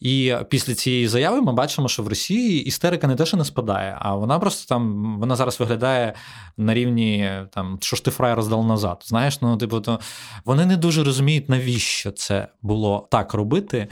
[0.00, 3.96] І після цієї заяви ми бачимо, що в Росії істерика не те, що не спадає,
[4.00, 6.14] а вона просто там вона зараз виглядає
[6.56, 9.02] на рівні там, що ж ти фрай роздав назад.
[9.06, 10.00] Знаєш, ну типу, то
[10.44, 13.88] вони не дуже розуміють, навіщо це було так робити,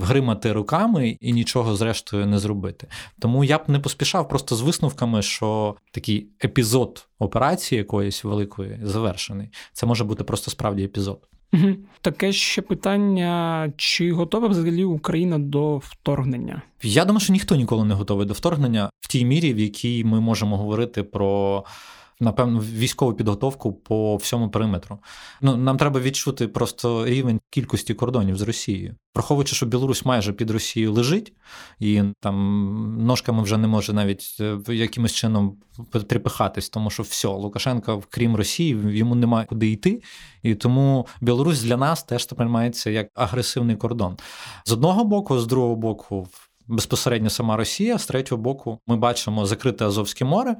[0.00, 2.86] гримати руками і нічого зрештою не зробити.
[3.20, 9.48] Тому я б не поспішав просто з висновками, що такий епізод операції якоїсь великої завершений.
[9.72, 11.28] Це може бути просто справді епізод.
[11.52, 11.76] Угу.
[12.00, 16.62] Таке ще питання: чи готова взагалі Україна до вторгнення?
[16.82, 20.20] Я думаю, що ніхто ніколи не готовий до вторгнення в тій мірі, в якій ми
[20.20, 21.64] можемо говорити про
[22.20, 24.98] напевно, військову підготовку по всьому периметру.
[25.40, 30.50] Ну нам треба відчути просто рівень кількості кордонів з Росією, враховуючи, що Білорусь майже під
[30.50, 31.32] Росією лежить,
[31.80, 35.56] і там ножками вже не може навіть е, якимось чином
[36.08, 40.02] трепихатись, тому що все, Лукашенка, крім Росії, йому немає куди йти.
[40.42, 44.16] І тому Білорусь для нас теж сприймається як агресивний кордон.
[44.64, 46.28] З одного боку, з другого боку.
[46.66, 50.56] Безпосередньо сама Росія, з третього боку, ми бачимо закрите Азовське море,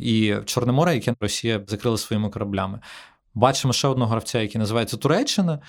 [0.00, 2.80] і Чорне море, яке Росія закрила своїми кораблями.
[3.34, 5.60] Бачимо ще одного гравця, який називається Туреччина,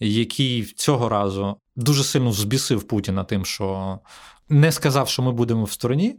[0.00, 3.98] який цього разу дуже сильно взбісив Путіна тим, що
[4.48, 6.16] не сказав, що ми будемо в стороні.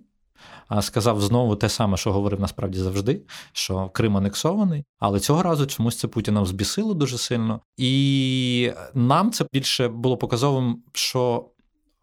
[0.67, 3.21] А сказав знову те саме, що говорив насправді завжди,
[3.53, 4.85] що Крим анексований.
[4.99, 7.61] Але цього разу чомусь це Путіна взбісило дуже сильно.
[7.77, 11.49] І нам це більше було показовим, що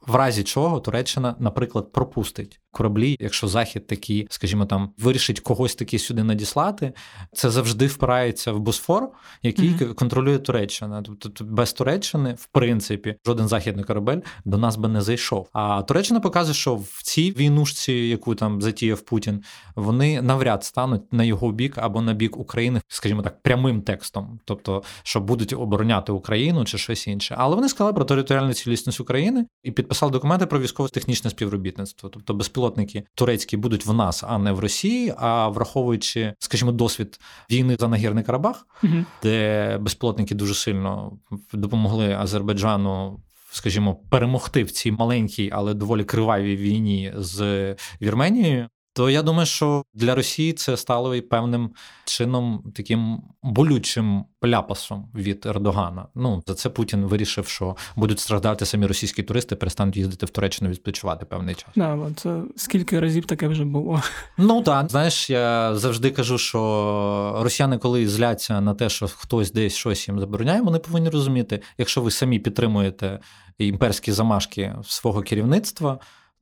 [0.07, 5.99] в разі чого Туреччина, наприклад, пропустить кораблі, якщо захід такий, скажімо, там вирішить когось таки
[5.99, 6.93] сюди надіслати,
[7.33, 9.09] це завжди впирається в Босфор,
[9.43, 9.95] який mm-hmm.
[9.95, 11.03] контролює Туреччина.
[11.03, 15.49] Тобто без Туреччини, в принципі, жоден західний корабель до нас би не зайшов.
[15.53, 19.43] А Туреччина показує, що в цій війнушці, яку там затіяв Путін,
[19.77, 24.83] вони навряд стануть на його бік або на бік України, скажімо так, прямим текстом, тобто,
[25.03, 27.35] що будуть обороняти Україну чи щось інше.
[27.39, 32.62] Але вони сказали про територіальну цілісність України і підписали документи про військово-технічне співробітництво, тобто безпілотні
[32.62, 35.14] безпілотники турецькі будуть в нас, а не в Росії.
[35.16, 37.20] А враховуючи, скажімо, досвід
[37.51, 39.05] війни за Нагірний Карабах, угу.
[39.22, 41.12] де безпілотники дуже сильно
[41.53, 43.20] допомогли Азербайджану.
[43.55, 49.85] Скажімо, перемогти в цій маленькій, але доволі кривавій війні з Вірменією, то я думаю, що
[49.95, 51.71] для Росії це стало і певним
[52.05, 56.07] чином таким болючим ляпасом від Ердогана.
[56.15, 60.71] Ну за це Путін вирішив, що будуть страждати самі російські туристи, перестануть їздити в Туреччину
[60.71, 61.69] відпочивати певний час.
[61.77, 64.03] Да, це скільки разів таке вже було?
[64.39, 69.75] Ну так, знаєш, я завжди кажу, що росіяни, коли зляться на те, що хтось десь
[69.75, 73.19] щось їм забороняє, вони повинні розуміти, якщо ви самі підтримуєте
[73.59, 75.99] імперські замашки свого керівництва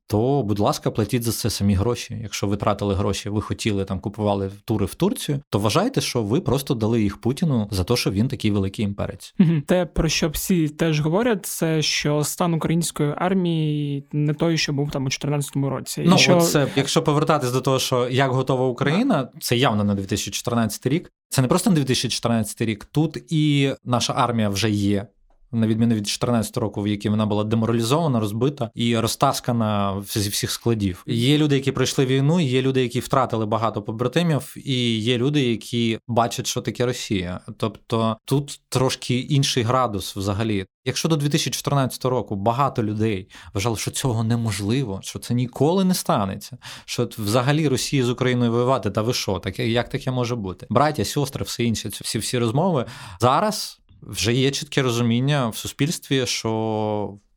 [0.07, 2.19] то, будь ласка, платіть за це самі гроші.
[2.23, 6.41] Якщо ви тратили гроші, ви хотіли там купували тури в Турцію, то вважайте, що ви
[6.41, 9.33] просто дали їх Путіну за те, що він такий великий імперець.
[9.65, 14.91] Те, про що всі теж говорять, це що стан української армії не той, що був
[14.91, 16.03] там у 2014 році.
[16.05, 16.41] Ну, що...
[16.41, 21.11] це, якщо повертатись до того, що як готова Україна, це явно на 2014 рік.
[21.29, 22.85] Це не просто на 2014 рік.
[22.85, 25.07] Тут і наша армія вже є
[25.51, 30.51] на відміну від 2014 року, в якій вона була деморалізована, розбита і розтаскана зі всіх
[30.51, 31.03] складів.
[31.07, 35.99] Є люди, які пройшли війну, є люди, які втратили багато побратимів, і є люди, які
[36.07, 37.39] бачать, що таке Росія.
[37.57, 40.65] Тобто тут трошки інший градус взагалі.
[40.85, 46.57] Якщо до 2014 року багато людей вважали, що цього неможливо, що це ніколи не станеться,
[46.85, 50.67] що взагалі Росія з Україною воювати, та ви що, таке як таке може бути?
[50.69, 52.85] Браття, сестри, все інше, всі всі розмови
[53.19, 56.51] зараз вже є чітке розуміння в суспільстві, що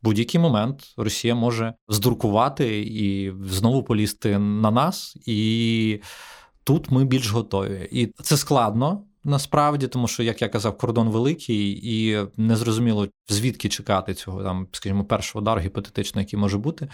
[0.02, 6.00] в будь-який момент Росія може здуркувати і знову полізти на нас, і
[6.64, 7.88] тут ми більш готові.
[7.92, 9.04] І це складно.
[9.24, 15.04] насправді, тому що, як я казав, кордон великий і незрозуміло звідки чекати цього там, скажімо,
[15.04, 16.88] першого удару гіпотетично, який може бути.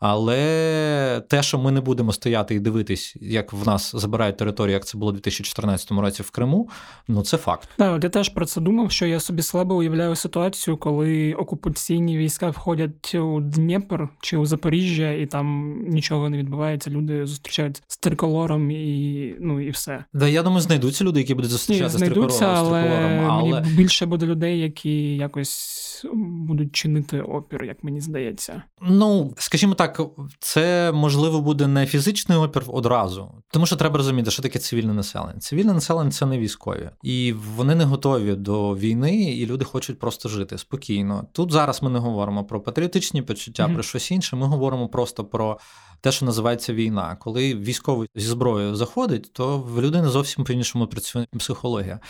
[0.00, 4.86] Але те, що ми не будемо стояти і дивитись, як в нас забирають територію, як
[4.86, 6.70] це було у 2014 році в Криму,
[7.08, 7.68] ну це факт.
[7.76, 12.50] Так, я теж про це думав, що я собі слабо уявляю ситуацію, коли окупаційні війська
[12.50, 16.90] входять у Дніпр чи у Запоріжжя, і там нічого не відбувається.
[16.90, 20.04] Люди зустрічають з триколором і ну і все.
[20.12, 23.60] Да, я думаю, знайдуться люди, які будуть зустрічати з триколором, але, з триколором, але...
[23.60, 28.62] Мені більше буде людей, які якось будуть чинити опір, як мені здається.
[28.82, 30.08] Ну скажімо так так,
[30.40, 35.38] це можливо буде не фізичний опір одразу, тому що треба розуміти, що таке цивільне населення.
[35.38, 40.28] Цивільне населення це не військові, і вони не готові до війни, і люди хочуть просто
[40.28, 41.26] жити спокійно.
[41.32, 43.74] Тут зараз ми не говоримо про патріотичні почуття, mm-hmm.
[43.74, 44.36] про щось інше.
[44.36, 45.58] Ми говоримо просто про.
[46.00, 50.86] Те, що називається війна, коли військовий зі зброєю заходить, то в людини зовсім по іншому
[50.86, 52.00] працює психологія.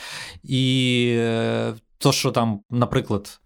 [0.42, 3.40] І е, то, що там, наприклад,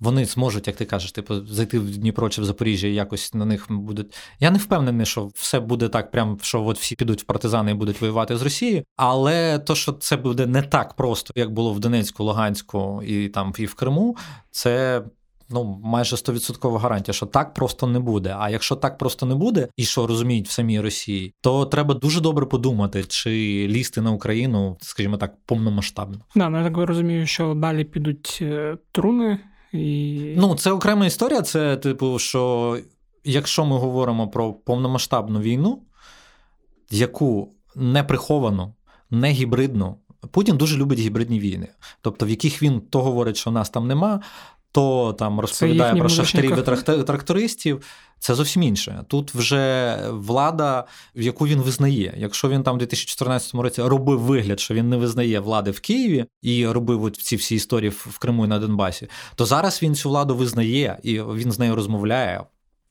[0.00, 3.44] вони зможуть, як ти кажеш, типу, зайти в Дніпро чи в Запоріжжя і якось на
[3.44, 4.14] них будуть.
[4.40, 7.74] Я не впевнений, що все буде так, прям що от всі підуть в партизани і
[7.74, 8.84] будуть воювати з Росією.
[8.96, 13.52] Але то, що це буде не так просто, як було в Донецьку, Луганську і там
[13.58, 14.16] і в Криму,
[14.50, 15.02] це.
[15.50, 18.36] Ну, майже 100% гарантія, що так просто не буде.
[18.38, 22.20] А якщо так просто не буде, і що розуміють в самій Росії, то треба дуже
[22.20, 23.30] добре подумати, чи
[23.68, 26.18] лізти на Україну, скажімо так, повномасштабно.
[26.34, 29.38] Да, ну я так розумію, що далі підуть е, труни
[29.76, 30.34] і...
[30.38, 31.42] Ну, це окрема історія.
[31.42, 32.78] Це, типу, що
[33.24, 35.82] якщо ми говоримо про повномасштабну війну,
[36.90, 38.74] яку не приховану,
[39.10, 39.96] не гібридну,
[40.30, 41.68] Путін дуже любить гібридні війни.
[42.00, 44.20] Тобто, в яких він то говорить, що нас там нема,
[44.76, 47.82] то там розповідає про шахтарів і трактористів.
[48.18, 49.04] Це зовсім інше.
[49.08, 50.84] Тут вже влада,
[51.16, 52.14] в яку він визнає.
[52.16, 56.24] Якщо він там у 2014 році робив вигляд, що він не визнає влади в Києві
[56.42, 60.08] і робив от ці всі історії в Криму і на Донбасі, то зараз він цю
[60.08, 62.44] владу визнає і він з нею розмовляє.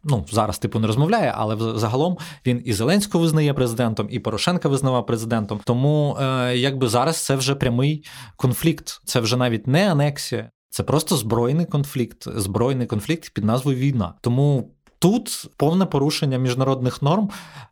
[0.04, 5.06] Ну, зараз, типу, не розмовляє, але загалом він і Зеленського визнає президентом, і Порошенка визнавав
[5.06, 5.60] президентом.
[5.64, 9.02] Тому е, якби зараз це вже прямий конфлікт.
[9.06, 14.14] Це вже навіть не анексія, це просто збройний конфлікт, збройний конфлікт під назвою війна.
[14.22, 17.30] Тому Тут повне порушення міжнародних норм,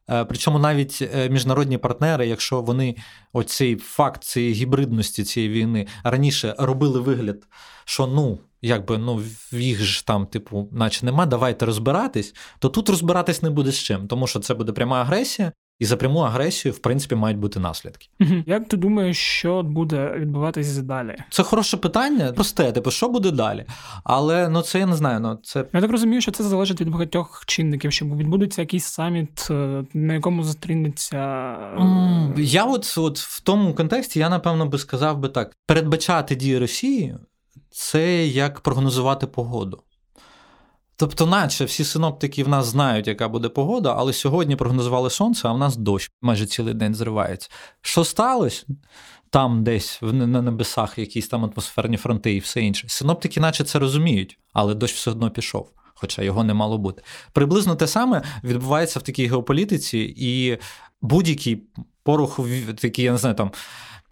[0.09, 2.95] е, причому навіть е, міжнародні партнери, якщо вони
[3.33, 7.47] оцей факт цієї гібридності цієї війни раніше робили вигляд,
[7.85, 13.43] що ну якби ну їх ж там, типу, наче нема, давайте розбиратись, то тут розбиратись
[13.43, 16.77] не буде з чим, тому що це буде пряма агресія, і за пряму агресію, в
[16.79, 18.07] принципі, мають бути наслідки.
[18.45, 21.15] Як ти думаєш, що буде відбуватися далі?
[21.29, 22.31] Це хороше питання.
[22.31, 23.65] Просте, типу, що буде далі?
[24.03, 25.19] Але ну це я не знаю.
[25.19, 27.91] Ну це я так розумію, що це залежить від багатьох чинників.
[27.91, 31.17] Що відбудеться якийсь саміт, е, на якому зустрінеться.
[31.79, 36.59] Mm, я от, от в тому контексті я напевно би сказав би так: передбачати дії
[36.59, 37.15] Росії
[37.69, 39.83] це як прогнозувати погоду.
[40.95, 45.51] Тобто, наче всі синоптики в нас знають, яка буде погода, але сьогодні прогнозували сонце, а
[45.51, 47.49] в нас дощ майже цілий день зривається.
[47.81, 48.65] Що сталося?
[49.29, 52.85] Там десь на небесах якісь там атмосферні фронти і все інше.
[52.89, 57.03] Синоптики, наче це розуміють, але дощ все одно пішов, хоча його не мало бути.
[57.31, 60.57] Приблизно те саме відбувається в такій геополітиці, і
[61.01, 61.63] будь-який
[62.03, 62.39] порох,
[62.77, 63.51] такий, я не знаю, там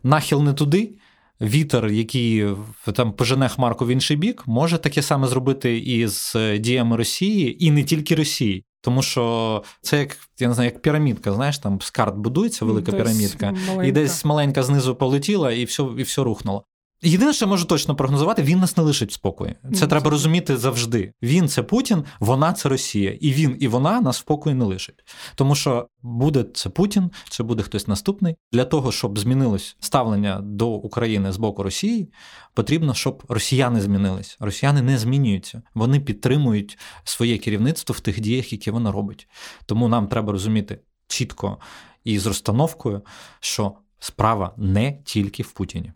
[0.04, 0.96] нахил не туди
[1.42, 2.46] вітер, який
[2.94, 7.72] там пожене хмарку в інший бік, може таке саме зробити і з діями Росії, і
[7.72, 8.66] не тільки Росії.
[8.82, 11.34] Тому що це як я не знаю, як пірамідка.
[11.34, 13.84] Знаєш, там з карт будується велика десь пірамідка, маленька.
[13.84, 16.66] і десь маленька знизу полетіла, і все і все рухнуло.
[17.04, 19.56] Єдине, що я можу точно прогнозувати, він нас не лишить в спокої.
[19.76, 21.14] Це треба розуміти завжди.
[21.22, 25.04] Він це Путін, вона це Росія, і він і вона нас в спокої не лишить.
[25.36, 28.36] Тому що буде це Путін, чи буде хтось наступний.
[28.52, 32.12] Для того щоб змінилось ставлення до України з боку Росії,
[32.54, 34.38] потрібно, щоб росіяни змінились.
[34.40, 35.62] Росіяни не змінюються.
[35.74, 39.28] Вони підтримують своє керівництво в тих діях, які вона робить.
[39.66, 41.58] Тому нам треба розуміти чітко
[42.04, 43.02] і з розстановкою,
[43.40, 45.94] що справа не тільки в Путіні.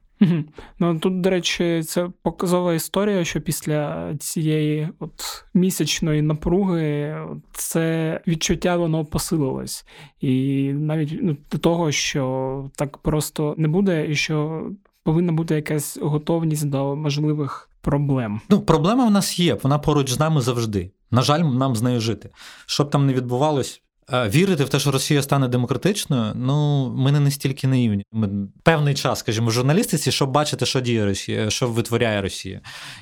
[0.80, 7.18] Ну тут, до речі, це показова історія, що після цієї от місячної напруги
[7.52, 9.86] це відчуття воно посилилось.
[10.22, 14.68] І навіть ну, до того, що так просто не буде, і що
[15.04, 18.42] повинна бути якась готовність до можливих проблем.
[18.50, 20.92] Ну, проблема в нас є, вона поруч з нами завжди.
[21.12, 22.30] На жаль, нам з нею жити.
[22.66, 23.82] Щоб там не відбувалось,
[24.14, 28.04] Вірити в те, що Росія стане демократичною, ну ми не настільки наївні.
[28.12, 32.62] Ми певний час, скажімо, в журналістиці, щоб бачити, що діє Росія, що витворяє Росія,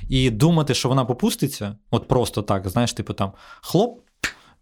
[0.09, 3.99] і думати, що вона попуститься, от просто так, знаєш, типу там хлоп,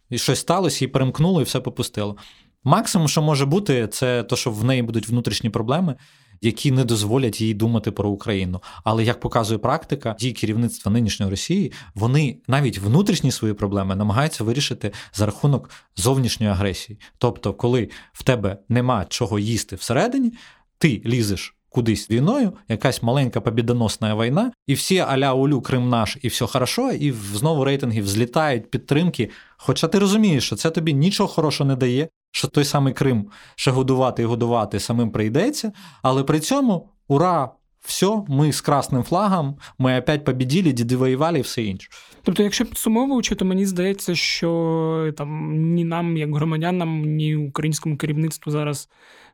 [0.09, 2.17] і щось сталося, і перемкнуло, і все попустило.
[2.63, 5.95] Максимум, що може бути, це то, що в неї будуть внутрішні проблеми,
[6.41, 8.61] які не дозволять їй думати про Україну.
[8.83, 14.91] Але як показує практика, дії керівництва нинішньої Росії, вони навіть внутрішні свої проблеми намагаються вирішити
[15.13, 16.99] за рахунок зовнішньої агресії.
[17.17, 20.33] Тобто, коли в тебе нема чого їсти всередині,
[20.77, 26.27] ти лізеш кудись війною, якась маленька побідоносна війна, і всі аля улю Крим наш, і
[26.27, 29.29] все хорошо, і знову рейтинги взлітають, підтримки.
[29.57, 33.71] Хоча ти розумієш, що це тобі нічого хорошого не дає, що той самий Крим ще
[33.71, 35.71] годувати і годувати самим прийдеться,
[36.01, 37.49] але при цьому ура!
[37.81, 41.89] Все, ми з красним флагом, ми опять побіділи, діди воювали і все інше.
[42.23, 48.51] Тобто, якщо підсумовуючи, то мені здається, що там ні нам, як громадянам, ні українському керівництву
[48.51, 48.89] зараз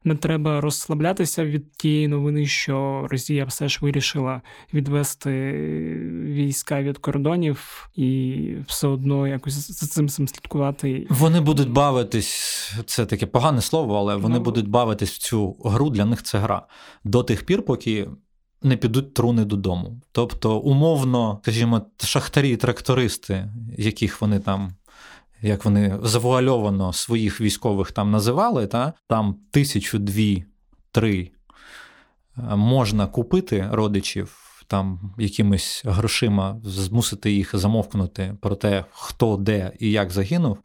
[0.07, 4.41] не треба розслаблятися від тієї новини, що Росія все ж вирішила
[4.73, 5.53] відвести
[6.23, 11.07] війська від кордонів і все одно якось за цим слідкувати.
[11.09, 15.89] Вони будуть бавитись, це таке погане слово, але вони ну, будуть бавитись в цю гру.
[15.89, 16.67] Для них це гра
[17.03, 18.09] до тих пір, поки.
[18.63, 20.01] Не підуть труни додому.
[20.11, 24.71] Тобто, умовно, скажімо, шахтарі, трактористи, яких вони там
[25.41, 30.45] як вони завуальовано своїх військових там називали, та там тисячу, дві,
[30.91, 31.31] три
[32.37, 34.43] е, можна купити родичів.
[34.69, 40.57] Там якимись грошима змусити їх замовкнути про те, хто де і як загинув.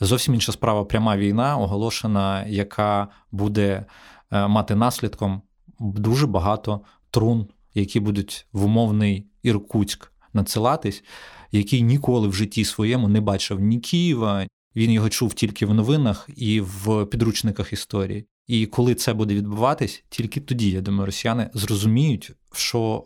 [0.00, 3.86] Зовсім інша справа пряма війна, оголошена, яка буде
[4.30, 5.42] е, мати наслідком
[5.78, 11.04] дуже багато трун, які будуть в умовний Іркутськ надсилатись
[11.52, 14.46] який ніколи в житті своєму не бачив ні Києва,
[14.76, 18.26] він його чув тільки в новинах і в підручниках історії.
[18.46, 23.04] І коли це буде відбуватись, тільки тоді, я думаю, росіяни зрозуміють, що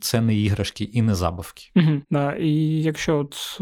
[0.00, 1.62] це не іграшки і не забавки.
[2.10, 3.60] Да, І якщо от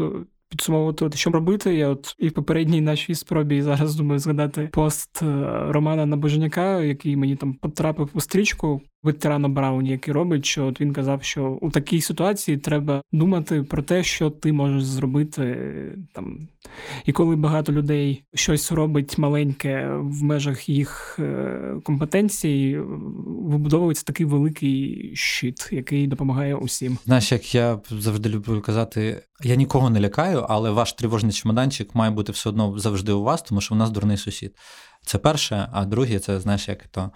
[0.49, 1.75] підсумовувати, от, що робити.
[1.75, 5.25] Я от і в попередній нашій спробі зараз думаю згадати пост е,
[5.69, 10.93] Романа Набожняка, який мені там потрапив у стрічку ветерана Брауні, який робить, що от він
[10.93, 15.57] казав, що у такій ситуації треба думати про те, що ти можеш зробити
[16.13, 16.47] там.
[17.05, 22.79] І коли багато людей щось робить маленьке в межах їх е, компетенцій,
[23.25, 26.97] вибудовується такий великий щит, який допомагає усім.
[27.05, 32.11] Знаєш, як я завжди люблю казати, я нікого не лякаю, але ваш тривожний чемоданчик має
[32.11, 34.55] бути все одно завжди у вас, тому що у нас дурний сусід.
[35.05, 37.11] Це перше, а друге, це знаєш, як то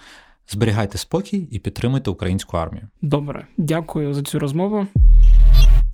[0.50, 2.88] зберігайте спокій і підтримуйте українську армію.
[3.02, 4.88] Добре, дякую за цю розмову.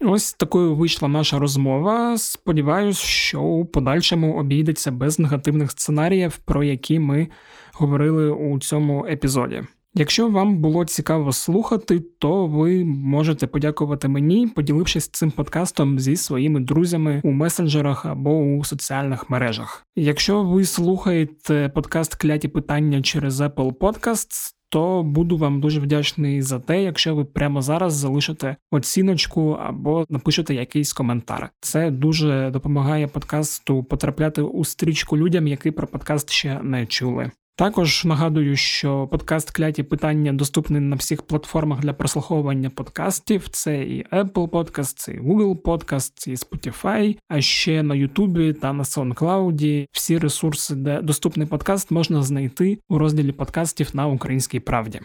[0.02, 2.18] Ось такою вийшла наша розмова.
[2.18, 7.28] Сподіваюсь, що у подальшому обійдеться без негативних сценаріїв, про які ми
[7.74, 9.64] говорили у цьому епізоді.
[9.98, 16.60] Якщо вам було цікаво слухати, то ви можете подякувати мені, поділившись цим подкастом зі своїми
[16.60, 19.86] друзями у месенджерах або у соціальних мережах.
[19.96, 26.60] Якщо ви слухаєте подкаст Кляті питання через Apple Podcasts, то буду вам дуже вдячний за
[26.60, 31.50] те, якщо ви прямо зараз залишите оціночку або напишете якийсь коментар.
[31.60, 37.32] Це дуже допомагає подкасту потрапляти у стрічку людям, які про подкаст ще не чули.
[37.58, 43.50] Також нагадую, що подкаст кляті питання доступний на всіх платформах для прослуховування подкастів.
[43.50, 48.74] Це і Apple Podcast, це і Google Podcast, і Spotify, а ще на YouTube та
[48.74, 49.88] на SoundCloud.
[49.92, 55.02] Всі ресурси, де доступний подкаст, можна знайти у розділі подкастів на Українській правді.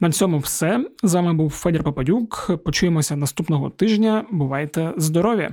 [0.00, 2.50] На цьому все з вами був Федір Попадюк.
[2.64, 4.24] Почуємося наступного тижня.
[4.30, 5.50] Бувайте здорові!